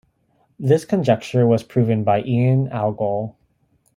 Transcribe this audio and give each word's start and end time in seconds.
This 0.57 0.83
conjecture 0.83 1.45
was 1.45 1.61
proven 1.61 2.03
by 2.03 2.23
Ian 2.23 2.69
Agol. 2.69 3.35